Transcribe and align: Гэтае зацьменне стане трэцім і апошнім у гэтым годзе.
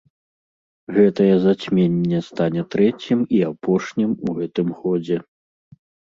Гэтае 0.95 1.33
зацьменне 1.43 2.21
стане 2.29 2.63
трэцім 2.75 3.19
і 3.39 3.41
апошнім 3.49 4.15
у 4.31 4.35
гэтым 4.39 4.67
годзе. 4.79 5.17